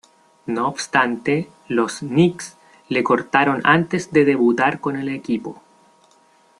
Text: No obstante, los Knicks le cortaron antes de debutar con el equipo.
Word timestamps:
No 0.47 0.67
obstante, 0.67 1.47
los 1.67 1.99
Knicks 1.99 2.57
le 2.89 3.03
cortaron 3.03 3.61
antes 3.63 4.11
de 4.11 4.25
debutar 4.25 4.79
con 4.79 4.95
el 4.95 5.09
equipo. 5.09 5.61